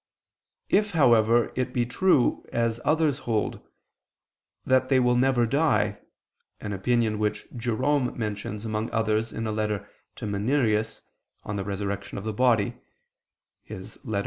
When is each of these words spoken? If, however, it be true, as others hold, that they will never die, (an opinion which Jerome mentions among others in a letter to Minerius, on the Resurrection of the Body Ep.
If, 0.69 0.93
however, 0.93 1.51
it 1.55 1.73
be 1.73 1.85
true, 1.85 2.43
as 2.51 2.79
others 2.83 3.19
hold, 3.19 3.59
that 4.65 4.89
they 4.89 4.99
will 4.99 5.15
never 5.15 5.45
die, 5.45 5.99
(an 6.59 6.73
opinion 6.73 7.19
which 7.19 7.45
Jerome 7.55 8.17
mentions 8.17 8.65
among 8.65 8.89
others 8.89 9.31
in 9.31 9.45
a 9.45 9.51
letter 9.51 9.87
to 10.15 10.25
Minerius, 10.25 11.03
on 11.43 11.55
the 11.55 11.63
Resurrection 11.63 12.17
of 12.17 12.23
the 12.23 12.33
Body 12.33 12.81
Ep. 13.69 13.79